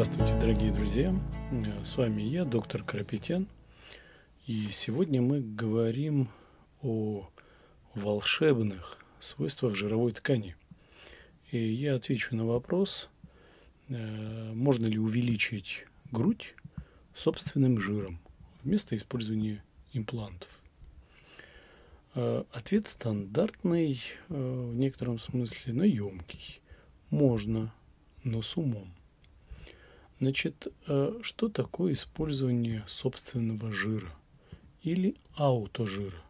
[0.00, 1.12] Здравствуйте, дорогие друзья!
[1.82, 3.48] С вами я, доктор Карапетян.
[4.46, 6.28] И сегодня мы говорим
[6.82, 7.28] о
[7.96, 10.54] волшебных свойствах жировой ткани.
[11.50, 13.10] И я отвечу на вопрос,
[13.88, 16.54] э, можно ли увеличить грудь
[17.12, 18.20] собственным жиром
[18.62, 20.60] вместо использования имплантов.
[22.14, 26.60] Э, ответ стандартный, э, в некотором смысле, но емкий.
[27.10, 27.74] Можно,
[28.22, 28.94] но с умом.
[30.20, 34.10] Значит, э, что такое использование собственного жира
[34.82, 36.22] или аутожира?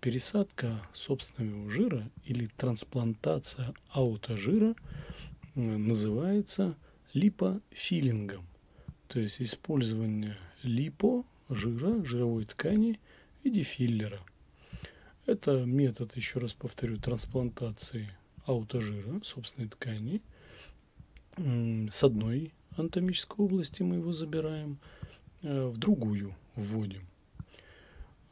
[0.00, 4.76] Пересадка собственного жира или трансплантация аутожира
[5.54, 6.76] называется
[7.12, 8.46] липофилингом,
[9.08, 13.00] то есть использование липо, жира, жировой ткани
[13.40, 14.20] в виде филлера–
[15.26, 18.10] это метод, еще раз повторю, трансплантации
[18.44, 20.20] аутожира собственной ткани.
[21.36, 24.78] С одной анатомической области мы его забираем,
[25.42, 27.02] э, в другую вводим.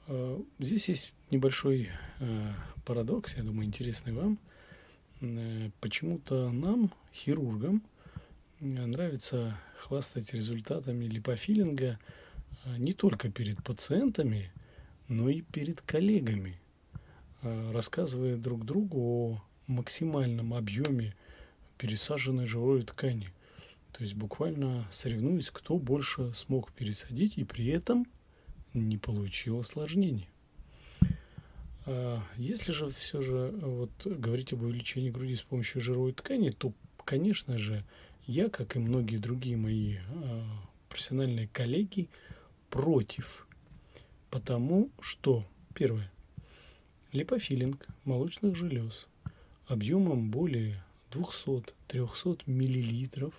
[0.07, 2.53] Э, здесь есть небольшой э,
[2.85, 4.39] парадокс, я думаю, интересный вам.
[5.81, 7.83] Почему-то нам, хирургам,
[8.59, 12.01] нравится хвастать результатами липофилинга
[12.77, 14.51] не только перед пациентами,
[15.07, 16.59] но и перед коллегами.
[17.43, 21.15] Рассказывая друг другу о максимальном объеме
[21.83, 23.33] пересаженной живой ткани.
[23.91, 28.07] То есть буквально соревнуясь, кто больше смог пересадить и при этом
[28.73, 30.29] не получил осложнений.
[31.85, 36.73] А если же все же вот, говорить об увеличении груди с помощью жировой ткани, то,
[37.05, 37.85] конечно же,
[38.29, 40.47] я, как и многие другие мои а,
[40.89, 42.09] профессиональные коллеги,
[42.71, 43.49] против.
[44.31, 45.45] Потому что,
[45.75, 46.13] первое,
[47.11, 49.09] Липофилинг молочных желез
[49.67, 53.33] объемом более 200-300 мл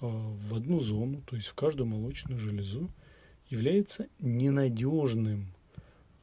[0.00, 2.90] а, в одну зону, то есть в каждую молочную железу,
[3.48, 5.52] является ненадежным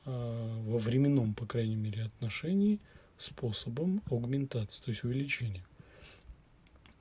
[0.05, 2.79] а, во временном, по крайней мере, отношении
[3.17, 5.63] способом аугментации, то есть увеличения.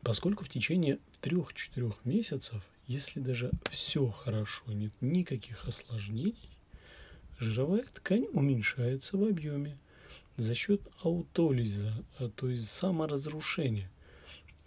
[0.02, 6.56] Поскольку в течение 3-4 месяцев, если даже все хорошо, нет никаких осложнений,
[7.38, 9.78] жировая ткань уменьшается в объеме
[10.38, 13.90] за счет аутолиза, а, то есть саморазрушения.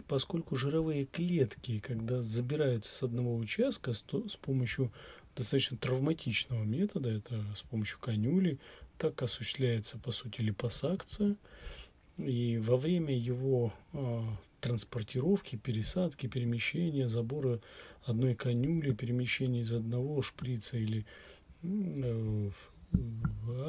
[0.06, 4.02] Поскольку жировые клетки, когда забираются с одного участка с,
[4.40, 4.92] помощью
[5.34, 8.58] достаточно травматичного метода, это с помощью канюли,
[8.98, 11.36] так осуществляется, по сути, липосакция.
[12.18, 14.22] И во время его э,
[14.60, 17.60] транспортировки, пересадки, перемещения, забора
[18.04, 21.06] одной канюли, перемещения из одного шприца или
[21.62, 22.50] Э,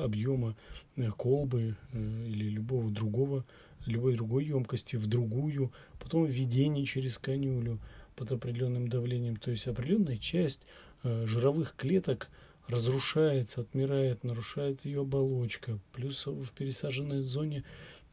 [0.04, 0.56] объема
[0.96, 3.46] э, колбы э, или любого другого,
[3.86, 7.80] любой другой емкости в другую, потом введение через канюлю
[8.16, 9.36] под определенным давлением.
[9.36, 10.66] То есть определенная часть
[11.04, 12.30] жировых клеток
[12.70, 15.80] разрушается, отмирает, нарушает ее оболочка.
[15.92, 17.66] Плюс в пересаженной зоне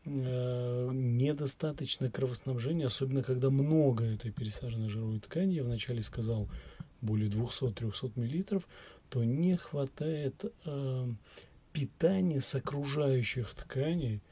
[0.05, 5.53] недостаточно кровоснабжения, особенно когда много этой пересаженной жировой ткани.
[5.53, 6.49] Я вначале сказал
[7.01, 8.67] более 200-300 миллилитров
[9.11, 11.07] то не хватает э,
[11.73, 14.23] питания с окружающих тканей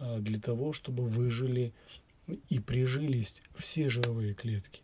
[0.00, 1.72] э, для того, чтобы выжили
[2.48, 4.82] и прижились все жировые клетки.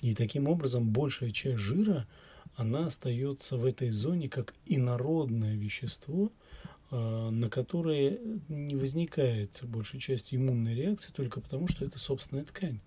[0.00, 2.08] И таким образом большая часть жира,
[2.56, 6.32] она остается в этой зоне как инородное вещество,
[6.90, 12.80] э, на которое не возникает большая часть иммунной реакции только потому, что это собственная ткань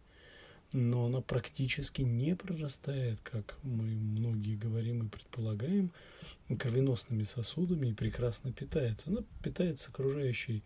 [0.75, 5.91] но она практически не прорастает, как мы многие говорим и предполагаем,
[6.59, 9.09] кровеносными сосудами и прекрасно питается.
[9.09, 10.63] Она питается окружающей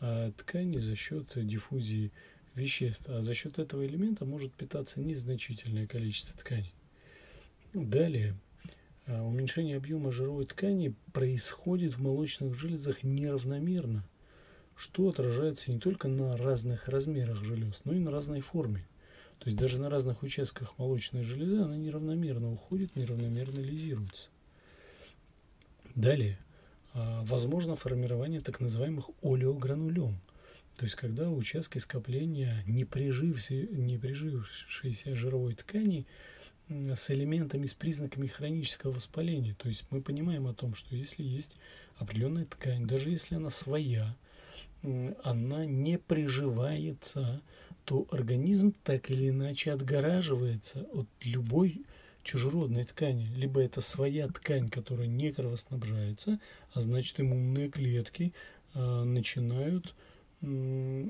[0.00, 2.10] а, ткани за счет диффузии
[2.54, 6.72] веществ, а за счет этого элемента может питаться незначительное количество тканей.
[7.74, 8.36] Далее,
[9.06, 14.08] а, уменьшение объема жировой ткани происходит в молочных железах неравномерно,
[14.74, 18.86] что отражается не только на разных размерах желез, но и на разной форме.
[19.40, 24.28] То есть даже на разных участках молочной железы она неравномерно уходит, неравномерно лизируется.
[25.94, 26.38] Далее,
[26.92, 30.20] а, возможно формирование так называемых олеогранулем.
[30.76, 32.84] То есть когда участки скопления не,
[35.14, 36.06] жировой ткани
[36.68, 39.54] с элементами, с признаками хронического воспаления.
[39.54, 41.56] То есть мы понимаем о том, что если есть
[41.96, 44.16] определенная ткань, даже если она своя,
[45.24, 47.40] она не приживается,
[47.90, 51.82] то организм так или иначе отгораживается от любой
[52.22, 53.26] чужеродной ткани.
[53.34, 56.38] Либо это своя ткань, которая не кровоснабжается,
[56.72, 58.32] а значит иммунные клетки
[58.74, 59.96] э, начинают
[60.40, 61.08] э,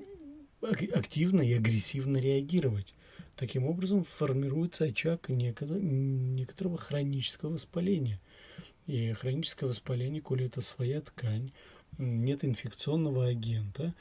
[0.62, 2.94] активно и агрессивно реагировать.
[3.37, 8.19] Таким образом формируется очаг некоторого хронического воспаления.
[8.87, 11.53] И хроническое воспаление, коли это своя ткань,
[11.99, 13.93] нет инфекционного агента,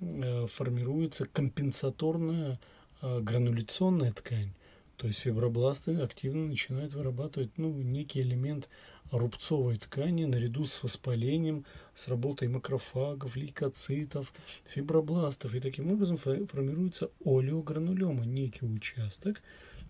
[0.00, 2.58] формируется компенсаторная
[3.02, 4.52] э, грануляционная ткань.
[4.96, 8.68] То есть фибробласты активно начинают вырабатывать ну, некий элемент
[9.12, 11.64] рубцовой ткани наряду с воспалением,
[11.94, 14.32] с работой макрофагов, лейкоцитов,
[14.64, 15.54] фибробластов.
[15.54, 19.40] И таким образом формируется олеогранулема, некий участок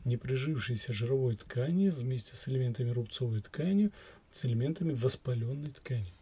[0.05, 3.91] неприжившейся жировой ткани вместе с элементами рубцовой ткани,
[4.33, 6.13] с элементами воспаленной ткани.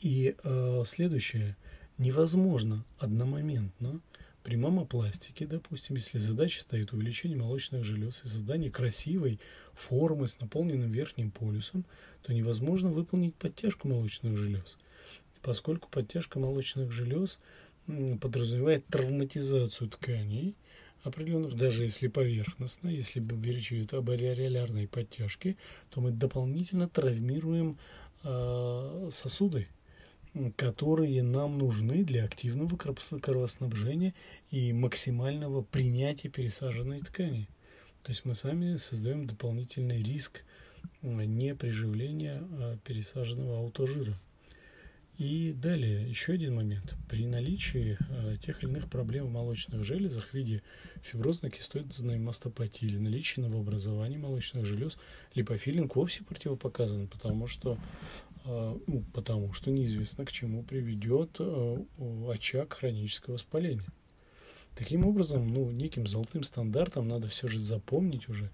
[0.00, 1.56] И э, следующее.
[2.00, 4.00] Невозможно одномоментно
[4.42, 9.38] при мамопластике, допустим, если задача стоит увеличение молочных желез и создание красивой
[9.74, 11.84] формы с наполненным верхним полюсом,
[12.22, 14.78] то невозможно выполнить подтяжку молочных желез,
[15.42, 17.38] поскольку подтяжка молочных желез
[18.18, 20.56] подразумевает травматизацию тканей,
[21.02, 25.58] определенных, даже если поверхностно, если речь идет об ареолярной подтяжке,
[25.90, 27.76] то мы дополнительно травмируем
[28.22, 29.68] э, сосуды,
[30.56, 34.14] которые нам нужны для активного кровоснабжения
[34.50, 37.48] и максимального принятия пересаженной ткани.
[38.02, 40.42] То есть мы сами создаем дополнительный риск
[41.02, 44.18] неприживления а пересаженного аутожира.
[45.20, 46.94] И далее, еще один момент.
[47.06, 50.62] При наличии э, тех или иных проблем в молочных железах в виде
[51.02, 54.96] фиброзной кистоидозной мастопатии или наличия новообразования молочных желез,
[55.34, 57.76] липофилинг вовсе противопоказан, потому что
[58.86, 61.84] ну, потому что неизвестно, к чему приведет а,
[62.30, 63.86] очаг хронического воспаления.
[64.74, 68.50] Таким образом, ну, неким золотым стандартом надо все же запомнить уже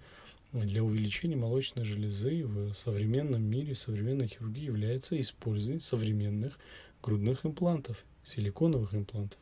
[0.51, 6.57] для увеличения молочной железы в современном мире, в современной хирургии является использование современных
[7.01, 9.39] грудных имплантов, силиконовых имплантов,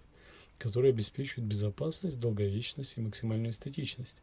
[0.57, 4.21] которые обеспечивают безопасность, долговечность и максимальную эстетичность.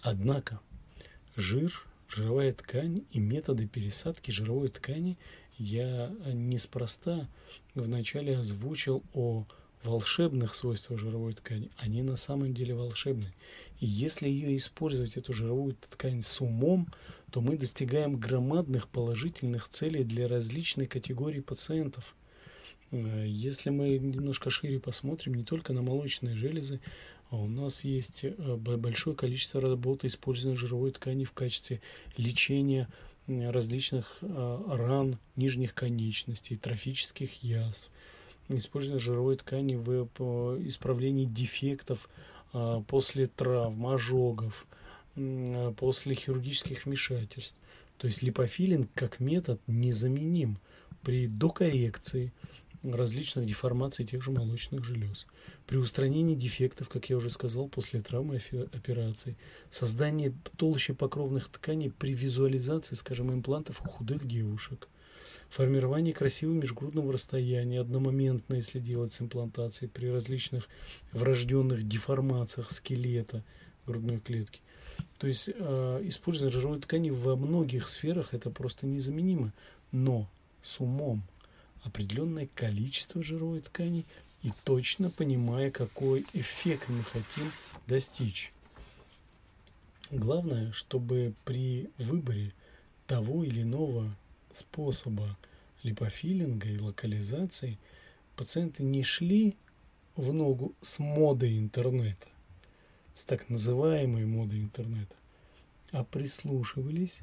[0.00, 0.60] Однако
[1.36, 5.18] жир жировая ткань и методы пересадки жировой ткани
[5.58, 7.28] я неспроста
[7.74, 9.46] вначале озвучил о
[9.82, 11.70] волшебных свойствах жировой ткани.
[11.76, 13.32] Они на самом деле волшебны.
[13.80, 16.88] И если ее использовать, эту жировую ткань с умом,
[17.30, 22.14] то мы достигаем громадных положительных целей для различных категорий пациентов.
[22.90, 26.80] Э, если мы немножко шире посмотрим не только на молочные железы,
[27.36, 31.80] у нас есть э, большое количество работы использования жировой ткани в качестве
[32.16, 32.88] лечения
[33.26, 37.90] различных э, ран нижних конечностей, трофических язв,
[38.48, 40.08] использование жировой ткани в
[40.68, 42.08] исправлении дефектов
[42.52, 44.66] э, после травм, ожогов,
[45.76, 47.58] после хирургических вмешательств.
[47.98, 50.58] То есть липофилинг как метод незаменим
[51.02, 52.32] при докоррекции,
[52.82, 55.26] различных деформаций тех же молочных желез.
[55.66, 58.40] При устранении дефектов, как я уже сказал, после травмы
[58.72, 59.36] операций,
[59.70, 64.88] создание толще покровных тканей при визуализации, скажем, имплантов у худых девушек,
[65.48, 70.68] формирование красивого межгрудного расстояния одномоментно, если делать с имплантацией, при различных
[71.12, 73.44] врожденных деформациях скелета
[73.86, 74.60] грудной клетки.
[75.18, 79.52] То есть э, использование жировой ткани во многих сферах это просто незаменимо,
[79.92, 80.28] но
[80.62, 81.22] с умом,
[81.82, 84.06] определенное количество жировой ткани
[84.42, 87.52] и точно понимая, какой эффект мы хотим
[87.86, 88.52] достичь.
[90.10, 92.52] Главное, чтобы при выборе
[93.06, 94.14] того или иного
[94.52, 95.36] способа
[95.82, 97.78] липофилинга и локализации
[98.36, 99.56] пациенты не шли
[100.16, 102.26] в ногу с модой интернета,
[103.14, 105.16] с так называемой модой интернета,
[105.90, 107.22] а прислушивались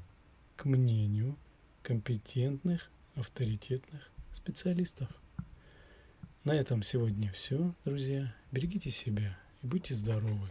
[0.56, 1.38] к мнению
[1.84, 5.10] компетентных, авторитетных специалистов.
[6.44, 8.34] На этом сегодня все, друзья.
[8.52, 10.50] Берегите себя и будьте здоровы.